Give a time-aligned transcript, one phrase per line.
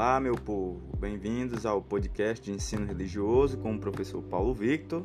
[0.00, 5.04] Olá, meu povo, bem-vindos ao podcast de ensino religioso com o professor Paulo Victor.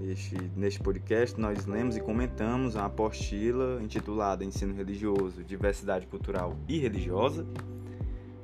[0.00, 6.80] Este, neste podcast, nós lemos e comentamos uma apostila intitulada Ensino Religioso, Diversidade Cultural e
[6.80, 7.46] Religiosa.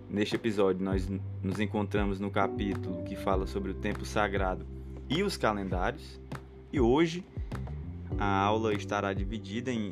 [0.08, 1.08] Neste episódio, nós
[1.42, 4.64] nos encontramos no capítulo que fala sobre o tempo sagrado
[5.11, 6.20] e os calendários.
[6.72, 7.27] E hoje,
[8.16, 9.90] a aula estará dividida em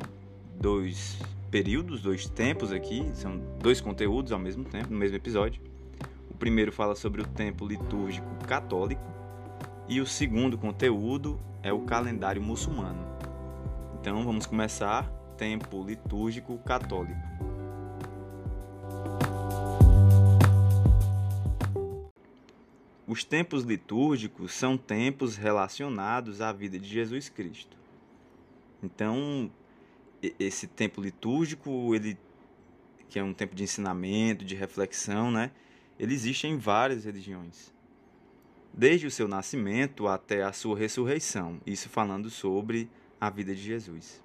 [0.61, 1.19] dois
[1.49, 5.61] períodos, dois tempos aqui, são dois conteúdos ao mesmo tempo, no mesmo episódio.
[6.29, 9.01] O primeiro fala sobre o tempo litúrgico católico
[9.87, 13.05] e o segundo conteúdo é o calendário muçulmano.
[13.99, 17.19] Então vamos começar tempo litúrgico católico.
[23.07, 27.77] Os tempos litúrgicos são tempos relacionados à vida de Jesus Cristo.
[28.83, 29.49] Então,
[30.39, 32.17] esse tempo litúrgico, ele
[33.09, 35.51] que é um tempo de ensinamento, de reflexão, né?
[35.97, 37.73] Ele existe em várias religiões.
[38.73, 44.21] Desde o seu nascimento até a sua ressurreição, isso falando sobre a vida de Jesus.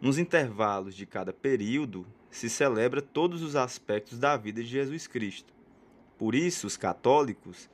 [0.00, 5.54] Nos intervalos de cada período se celebra todos os aspectos da vida de Jesus Cristo.
[6.18, 7.70] Por isso, os católicos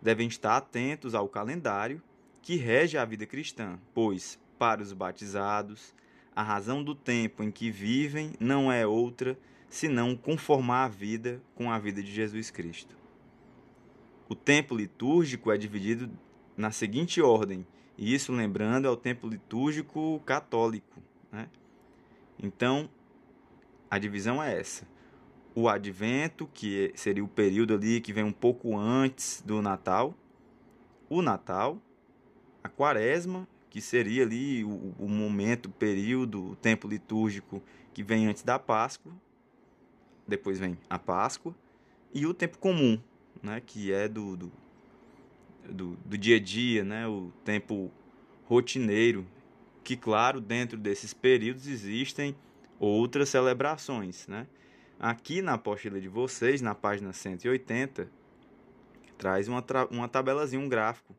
[0.00, 2.00] devem estar atentos ao calendário
[2.40, 5.94] que rege a vida cristã, pois, para os batizados,
[6.34, 11.70] a razão do tempo em que vivem não é outra senão conformar a vida com
[11.70, 12.96] a vida de Jesus Cristo.
[14.28, 16.10] O tempo litúrgico é dividido
[16.56, 21.02] na seguinte ordem, e isso lembrando é o tempo litúrgico católico.
[21.30, 21.48] Né?
[22.42, 22.88] Então,
[23.90, 24.86] a divisão é essa.
[25.54, 30.14] O advento, que seria o período ali que vem um pouco antes do Natal.
[31.08, 31.78] O Natal,
[32.62, 37.60] a quaresma que seria ali o, o momento, o período, o tempo litúrgico
[37.92, 39.12] que vem antes da Páscoa,
[40.28, 41.52] depois vem a Páscoa,
[42.12, 43.00] e o tempo comum,
[43.42, 44.52] né, que é do, do,
[45.68, 47.90] do, do dia a dia, né, o tempo
[48.44, 49.26] rotineiro,
[49.82, 52.36] que, claro, dentro desses períodos existem
[52.78, 54.28] outras celebrações.
[54.28, 54.46] Né?
[55.00, 58.08] Aqui na apostila de vocês, na página 180,
[59.18, 61.12] traz uma, uma tabelazinha, um gráfico,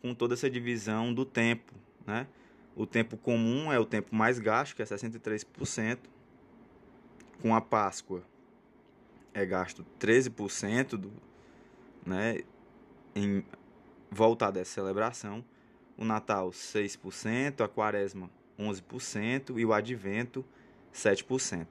[0.00, 1.74] com toda essa divisão do tempo,
[2.06, 2.26] né?
[2.74, 5.98] O tempo comum é o tempo mais gasto, que é 63%.
[7.40, 8.22] Com a Páscoa
[9.32, 11.12] é gasto 13% do,
[12.04, 12.40] né,
[13.14, 13.44] em
[14.10, 15.44] voltar dessa celebração.
[15.96, 20.44] O Natal 6%, a Quaresma 11% e o Advento
[20.92, 21.66] 7%.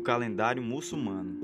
[0.00, 1.40] Calendário muçulmano.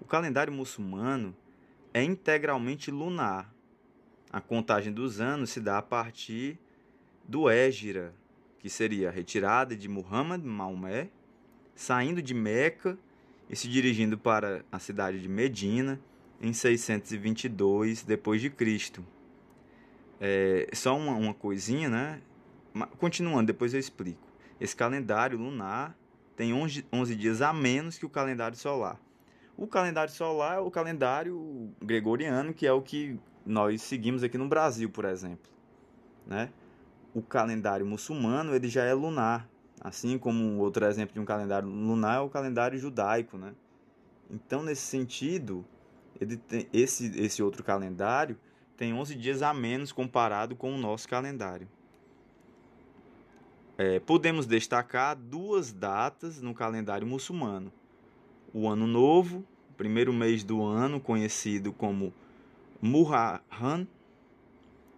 [0.00, 1.36] O calendário muçulmano
[1.92, 3.52] é integralmente lunar.
[4.32, 6.58] A contagem dos anos se dá a partir
[7.24, 8.14] do Égira,
[8.58, 11.10] que seria a retirada de Muhammad Maomé,
[11.74, 12.98] saindo de Meca
[13.48, 16.00] e se dirigindo para a cidade de Medina
[16.40, 19.04] em 622 depois de Cristo.
[20.20, 22.20] É, só uma, uma coisinha, né?
[22.98, 24.26] Continuando, depois eu explico.
[24.60, 25.96] Esse calendário lunar
[26.36, 29.00] tem 11, 11 dias a menos que o calendário solar.
[29.56, 34.46] O calendário solar é o calendário gregoriano, que é o que nós seguimos aqui no
[34.46, 35.50] Brasil, por exemplo.
[36.26, 36.50] Né?
[37.12, 39.48] O calendário muçulmano ele já é lunar,
[39.80, 43.36] assim como outro exemplo de um calendário lunar é o calendário judaico.
[43.36, 43.52] Né?
[44.30, 45.64] Então, nesse sentido,
[46.46, 48.38] tem, esse, esse outro calendário
[48.76, 51.68] tem 11 dias a menos comparado com o nosso calendário.
[53.80, 57.72] É, podemos destacar duas datas no calendário muçulmano:
[58.52, 59.44] o Ano Novo,
[59.76, 62.12] primeiro mês do ano, conhecido como
[62.82, 63.86] Muharram,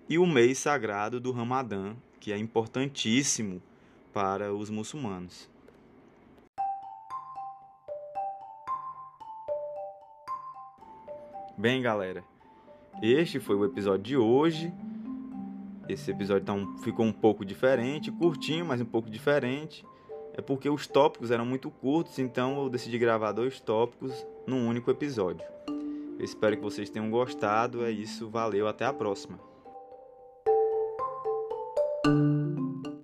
[0.09, 3.61] e o mês sagrado do Ramadã, que é importantíssimo
[4.15, 5.47] para os muçulmanos.
[11.55, 12.25] Bem, galera,
[13.03, 14.73] este foi o episódio de hoje.
[15.93, 19.85] Esse episódio tá um, ficou um pouco diferente, curtinho, mas um pouco diferente.
[20.35, 24.91] É porque os tópicos eram muito curtos, então eu decidi gravar dois tópicos num único
[24.91, 25.45] episódio.
[26.19, 27.85] Eu espero que vocês tenham gostado.
[27.85, 29.50] É isso, valeu, até a próxima.